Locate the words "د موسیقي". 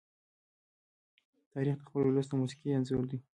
2.29-2.69